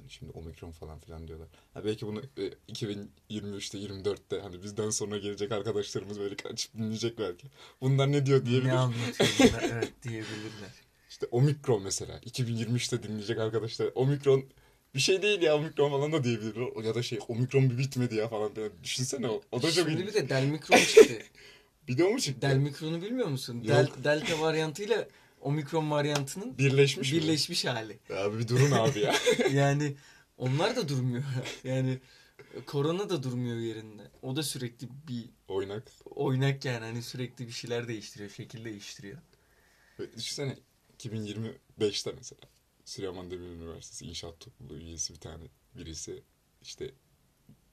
[0.00, 1.48] yani şimdi omikron falan filan diyorlar.
[1.74, 7.46] Ha belki bunu e, 2023'te 24'te hani bizden sonra gelecek arkadaşlarımız böyle açıp dinleyecek belki.
[7.80, 8.68] Bunlar ne diyor diyebilir.
[8.68, 9.62] Ne anlatıyor bunlar?
[9.62, 10.70] Evet diyebilirler.
[11.10, 13.90] İşte omikron mesela 2023'te dinleyecek arkadaşlar.
[13.94, 14.44] Omikron
[14.94, 16.84] bir şey değil ya omikron falan da diyebilir.
[16.84, 18.54] Ya da şey omikron bir bitmedi ya falan.
[18.54, 18.70] filan.
[18.82, 21.18] Düşünsene o, o da çok Şimdi bir de Delmikron çıktı.
[21.88, 22.42] Bir de o mu çıktı?
[22.42, 23.54] Delmikron'u bilmiyor musun?
[23.54, 23.66] Yok.
[23.66, 25.08] Del, Delta varyantıyla
[25.40, 27.18] Omikron varyantının Birleşmiş mi?
[27.18, 27.98] birleşmiş hali.
[28.16, 29.14] Abi bir durun abi ya.
[29.52, 29.96] Yani
[30.38, 31.24] onlar da durmuyor.
[31.64, 31.98] Yani
[32.66, 34.10] korona da durmuyor yerinde.
[34.22, 35.92] O da sürekli bir Oynak.
[36.04, 39.18] oynak yani hani sürekli bir şeyler değiştiriyor, şekil değiştiriyor.
[40.00, 40.56] Ve Düşünsene
[40.98, 42.40] 2025'te mesela
[42.84, 46.22] Süleyman Demirel Üniversitesi İnşaat Topluluğu üyesi bir tane birisi
[46.62, 46.90] işte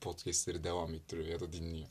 [0.02, 1.88] podcastleri devam ettiriyor ya da dinliyor.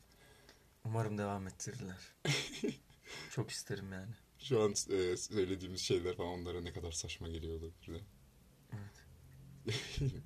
[0.85, 1.97] Umarım devam ettirirler.
[3.31, 4.13] Çok isterim yani.
[4.39, 8.01] Şu an e, söylediğimiz şeyler falan onlara ne kadar saçma geliyor olabilir de.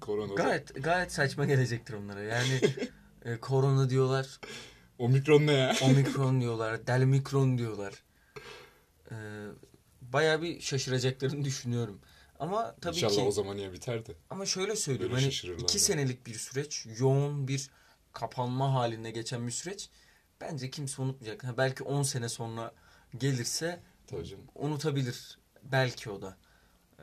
[0.00, 2.22] Korona da- Gayet gayet saçma gelecektir onlara.
[2.22, 2.60] Yani
[3.24, 4.40] e, korona diyorlar,
[4.98, 5.76] Omikron ne ya?
[5.82, 7.94] omikron diyorlar, delmikron diyorlar.
[9.10, 9.16] E,
[10.02, 12.00] bayağı bir şaşıracaklarını düşünüyorum.
[12.38, 14.12] Ama tabii İnşallah ki o zaman ya biter de.
[14.30, 17.70] ama şöyle söyleyeyim Böyle hani iki senelik bir süreç, yoğun bir
[18.12, 19.90] kapanma halinde geçen bir süreç.
[20.40, 21.44] Bence kimse unutmayacak.
[21.44, 22.74] Ha, belki 10 sene sonra
[23.18, 24.44] gelirse Tabii canım.
[24.54, 25.38] unutabilir.
[25.62, 26.36] Belki o da.
[26.98, 27.02] Ee,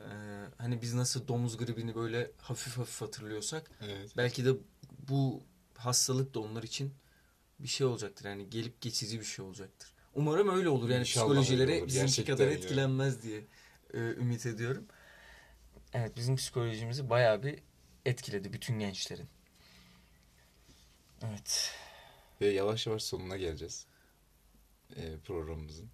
[0.58, 4.16] hani biz nasıl domuz gribini böyle hafif hafif hatırlıyorsak Evet.
[4.16, 4.50] belki de
[5.08, 5.42] bu
[5.74, 6.94] hastalık da onlar için
[7.58, 8.24] bir şey olacaktır.
[8.24, 9.92] Yani gelip geçici bir şey olacaktır.
[10.14, 10.88] Umarım öyle olur.
[10.88, 11.86] Yani İnşallah psikolojileri öyle olur.
[11.86, 12.52] bizimki Gerçekten kadar ya.
[12.56, 13.46] etkilenmez diye
[13.94, 14.86] e, ümit ediyorum.
[15.92, 17.58] Evet bizim psikolojimizi bayağı bir
[18.06, 19.28] etkiledi bütün gençlerin.
[21.22, 21.72] Evet.
[22.40, 23.86] Ve yavaş yavaş sonuna geleceğiz.
[24.96, 25.88] e, programımızın.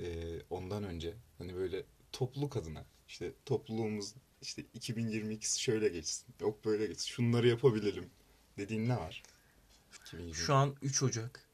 [0.00, 6.34] E, ondan önce hani böyle topluluk adına işte topluluğumuz işte 2022'si şöyle geçsin.
[6.40, 7.08] Yok böyle geçsin.
[7.08, 8.10] Şunları yapabilelim.
[8.58, 9.22] Dediğin ne var?
[10.04, 10.38] 2022.
[10.38, 11.44] Şu an 3 Ocak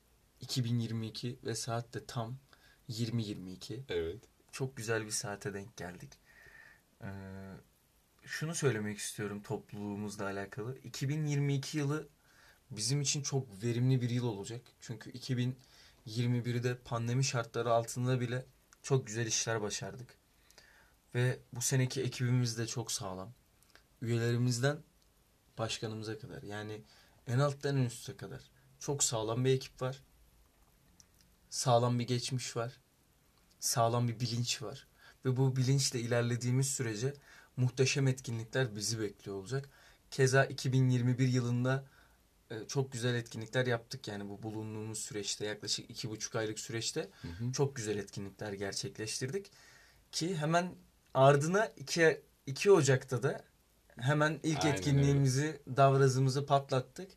[0.41, 2.37] 2022 ve saat de tam
[2.91, 3.81] 20.22.
[3.89, 4.21] Evet.
[4.53, 6.11] Çok güzel bir saate denk geldik.
[7.03, 7.07] Ee,
[8.23, 10.79] şunu söylemek istiyorum topluluğumuzla alakalı.
[10.79, 12.09] 2022 yılı
[12.71, 14.61] bizim için çok verimli bir yıl olacak.
[14.81, 15.11] Çünkü
[16.07, 18.47] 2021'de pandemi şartları altında bile
[18.83, 20.15] çok güzel işler başardık.
[21.15, 23.33] Ve bu seneki ekibimiz de çok sağlam.
[24.03, 24.79] Üyelerimizden
[25.59, 26.83] başkanımıza kadar yani
[27.27, 28.41] en alttan en üste kadar
[28.79, 30.03] çok sağlam bir ekip var.
[31.51, 32.81] Sağlam bir geçmiş var.
[33.61, 34.87] Sağlam bir bilinç var.
[35.25, 37.15] Ve bu bilinçle ilerlediğimiz sürece
[37.57, 39.69] muhteşem etkinlikler bizi bekliyor olacak.
[40.11, 41.85] Keza 2021 yılında
[42.69, 47.53] çok güzel etkinlikler yaptık yani bu bulunduğumuz süreçte yaklaşık iki buçuk aylık süreçte Hı hı.
[47.53, 49.51] çok güzel etkinlikler gerçekleştirdik.
[50.13, 50.75] Ki hemen
[51.15, 53.45] ardına 2, 2 Ocak'ta da
[53.97, 57.11] hemen ilk Aynen etkinliğimizi, davrazımızı patlattık.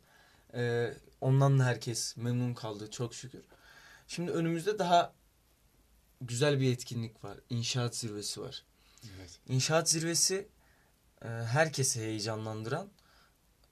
[0.54, 3.42] Ee, ondan da herkes memnun kaldı çok şükür.
[4.08, 5.12] Şimdi önümüzde daha
[6.20, 7.38] güzel bir etkinlik var.
[7.50, 8.64] İnşaat zirvesi var.
[9.16, 9.40] Evet.
[9.48, 10.48] İnşaat zirvesi
[11.22, 12.90] e, herkesi heyecanlandıran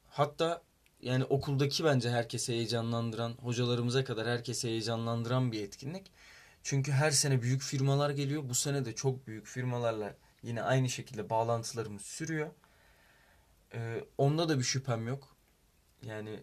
[0.09, 0.63] hatta
[1.03, 6.11] yani okuldaki bence herkesi heyecanlandıran hocalarımıza kadar herkesi heyecanlandıran bir etkinlik.
[6.63, 8.49] Çünkü her sene büyük firmalar geliyor.
[8.49, 12.49] Bu sene de çok büyük firmalarla yine aynı şekilde bağlantılarımız sürüyor.
[13.75, 15.37] E, onda da bir şüphem yok.
[16.03, 16.41] Yani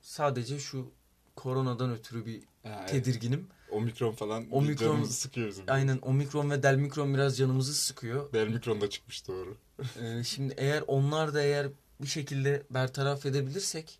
[0.00, 0.90] sadece şu
[1.36, 2.88] koronadan ötürü bir Ha, evet.
[2.88, 3.48] tedirginim.
[3.70, 5.64] Omikron falan Omikron- canımızı sıkıyor bizim.
[5.68, 8.32] Aynen omikron ve delmikron biraz canımızı sıkıyor.
[8.32, 9.56] Delmikron da çıkmış doğru.
[10.00, 11.68] Ee, şimdi eğer onlar da eğer
[12.00, 13.98] bir şekilde bertaraf edebilirsek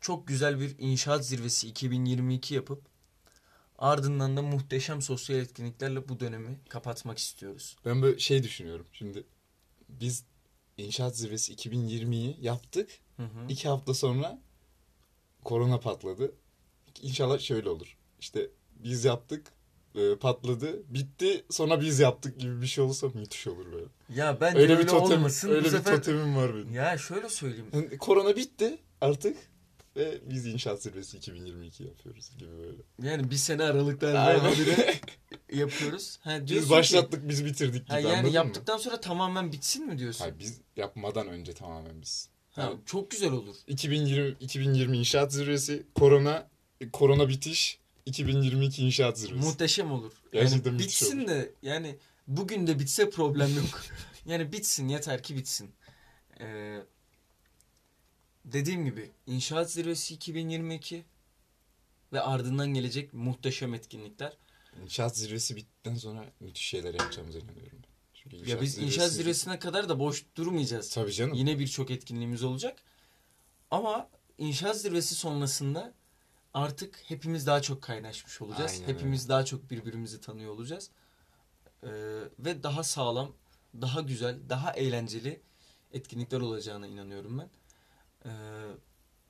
[0.00, 2.82] çok güzel bir inşaat zirvesi 2022 yapıp
[3.78, 7.76] Ardından da muhteşem sosyal etkinliklerle bu dönemi kapatmak istiyoruz.
[7.84, 8.86] Ben böyle şey düşünüyorum.
[8.92, 9.24] Şimdi
[9.88, 10.24] biz
[10.78, 12.90] İnşaat Zirvesi 2020'yi yaptık.
[13.16, 13.46] Hı hı.
[13.48, 14.38] İki hafta sonra
[15.44, 16.34] korona patladı.
[17.02, 17.96] İnşallah şöyle olur.
[18.20, 19.52] İşte biz yaptık,
[19.96, 23.86] e, patladı, bitti, sonra biz yaptık gibi bir şey olursa müthiş olur böyle.
[24.20, 25.48] Ya bence Öyle öyle, bir totem, olmasın.
[25.50, 25.96] öyle bir sefer...
[25.96, 26.72] totemim var benim.
[26.74, 27.66] Ya şöyle söyleyeyim.
[27.72, 29.36] Yani korona bitti artık
[29.96, 33.10] ve biz İnşaat Zirvesi 2022 yapıyoruz gibi böyle.
[33.10, 34.54] Yani bir sene aralıklarla Aynen.
[35.52, 36.18] yapıyoruz.
[36.22, 38.34] Ha, Biz ki- başlattık, biz bitirdik gibi Ha, yani anladın mı?
[38.36, 40.20] yaptıktan sonra tamamen bitsin mi diyorsun?
[40.24, 42.28] Hayır, biz yapmadan önce tamamen biz.
[42.50, 43.54] Ha, Yani çok güzel olur.
[43.66, 46.48] 2020 2020 İnşaat Zirvesi, korona
[46.92, 49.46] korona bitiş, 2022 İnşaat Zirvesi.
[49.46, 50.12] Muhteşem olur.
[50.32, 51.28] Gerçekten yani bitsin olur.
[51.28, 53.82] de yani bugün de bitse problem yok.
[54.26, 55.70] yani bitsin yeter ki bitsin.
[56.40, 56.80] Ee,
[58.44, 61.04] dediğim gibi İnşaat Zirvesi 2022
[62.12, 64.36] ve ardından gelecek muhteşem etkinlikler.
[64.82, 67.78] İnşaat zirvesi bittikten sonra müthiş şeyler yapacağımıza inanıyorum.
[68.14, 70.90] Çünkü ya biz inşaat zirvesine kadar da boş durmayacağız.
[70.90, 71.34] Tabii canım.
[71.34, 72.82] Yine birçok etkinliğimiz olacak.
[73.70, 75.94] Ama inşaat zirvesi sonrasında
[76.56, 78.72] artık hepimiz daha çok kaynaşmış olacağız.
[78.72, 80.90] Aynen hepimiz daha çok birbirimizi tanıyor olacağız.
[81.82, 81.88] Ee,
[82.38, 83.32] ve daha sağlam,
[83.80, 85.40] daha güzel, daha eğlenceli
[85.92, 87.50] etkinlikler olacağına inanıyorum ben.
[88.24, 88.30] Ee,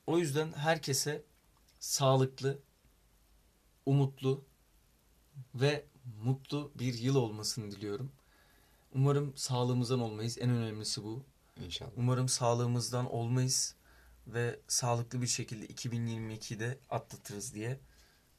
[0.07, 1.23] o yüzden herkese
[1.79, 2.59] sağlıklı,
[3.85, 4.43] umutlu
[5.55, 5.85] ve
[6.23, 8.11] mutlu bir yıl olmasını diliyorum.
[8.95, 10.37] Umarım sağlığımızdan olmayız.
[10.37, 11.23] En önemlisi bu.
[11.65, 11.91] İnşallah.
[11.97, 13.75] Umarım sağlığımızdan olmayız
[14.27, 17.79] ve sağlıklı bir şekilde 2022'de atlatırız diye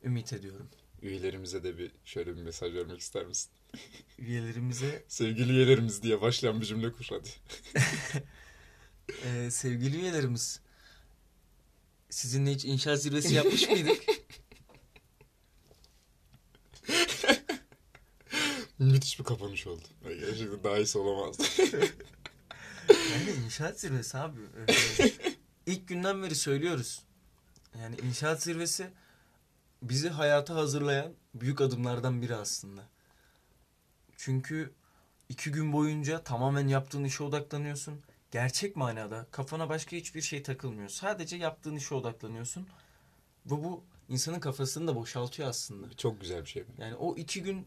[0.05, 0.71] ümit ediyorum.
[1.03, 3.51] Üyelerimize de bir şöyle bir mesaj vermek ister misin?
[4.19, 7.29] Üyelerimize, Sevgili üyelerimiz diye başlayan bir cümle kur hadi.
[9.25, 10.61] e, sevgili üyelerimiz,
[12.11, 14.03] sizinle hiç inşaat zirvesi yapmış mıydık?
[18.79, 19.85] Müthiş bir kapanış oldu.
[20.05, 21.43] Gerçekten daha iyisi olamazdı.
[22.89, 24.41] Yani inşaat zirvesi abi.
[24.69, 25.13] Ee,
[25.69, 27.03] ilk günden beri söylüyoruz.
[27.81, 28.91] Yani inşaat zirvesi
[29.83, 32.83] bizi hayata hazırlayan büyük adımlardan biri aslında.
[34.17, 34.73] Çünkü
[35.29, 38.01] iki gün boyunca tamamen yaptığın işe odaklanıyorsun.
[38.31, 40.89] Gerçek manada kafana başka hiçbir şey takılmıyor.
[40.89, 42.69] Sadece yaptığın işe odaklanıyorsun.
[43.47, 45.97] Ve bu insanın kafasını da boşaltıyor aslında.
[45.97, 46.65] Çok güzel bir şey.
[46.79, 47.67] Yani o iki gün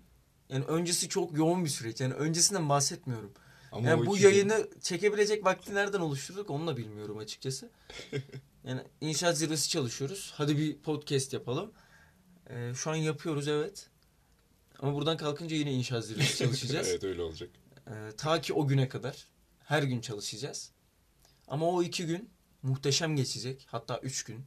[0.49, 2.01] yani öncesi çok yoğun bir süreç.
[2.01, 3.33] Yani öncesinden bahsetmiyorum.
[3.71, 7.69] Ama Yani bu yayını çekebilecek vakti nereden oluşturduk onu da bilmiyorum açıkçası.
[8.63, 10.31] yani inşaat zirvesi çalışıyoruz.
[10.35, 11.71] Hadi bir podcast yapalım.
[12.49, 13.89] Ee, şu an yapıyoruz evet.
[14.79, 16.87] Ama buradan kalkınca yine inşaat zirvesi gün- çalışacağız.
[16.91, 17.49] evet öyle olacak.
[17.87, 19.27] Ee, ta ki o güne kadar
[19.63, 20.71] her gün çalışacağız.
[21.47, 22.29] Ama o iki gün
[22.63, 23.67] muhteşem geçecek.
[23.69, 24.45] Hatta üç gün.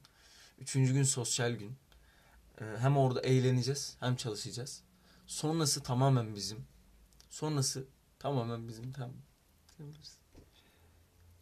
[0.58, 1.76] Üçüncü gün sosyal gün.
[2.60, 4.82] Ee, hem orada eğleneceğiz hem çalışacağız.
[5.26, 6.58] Sonrası tamamen bizim.
[7.30, 7.86] Sonrası
[8.28, 8.92] tamamen bizim.
[8.92, 9.14] Tamam.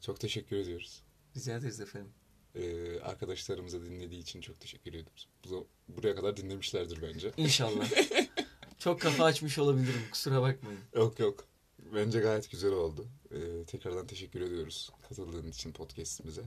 [0.00, 1.02] Çok teşekkür ediyoruz.
[1.36, 2.12] Rica ederiz efendim.
[2.54, 5.28] Ee, arkadaşlarımıza dinlediği için çok teşekkür ediyoruz.
[5.50, 7.32] Bu- Buraya kadar dinlemişlerdir bence.
[7.36, 7.90] İnşallah.
[8.78, 10.02] Çok kafa açmış olabilirim.
[10.10, 10.80] Kusura bakmayın.
[10.94, 11.46] Yok yok.
[11.94, 13.06] Bence gayet güzel oldu.
[13.30, 16.42] Ee, tekrardan teşekkür ediyoruz katıldığın için podcastimize.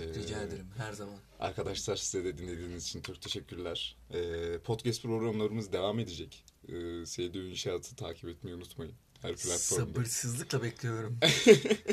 [0.00, 0.66] Ee, Rica ederim.
[0.76, 1.14] Her zaman.
[1.38, 3.96] Arkadaşlar size de dinlediğiniz için çok teşekkürler.
[4.14, 6.44] Ee, podcast programlarımız devam edecek.
[6.68, 8.94] Ee, SDÜ İnşaat'ı takip etmeyi unutmayın.
[9.22, 9.86] Her platformda.
[9.86, 11.18] Sabırsızlıkla bekliyorum.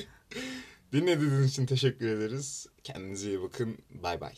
[0.94, 2.68] Dinlediğiniz için teşekkür ederiz.
[2.84, 3.78] Kendinize iyi bakın.
[3.90, 4.36] Bay bay.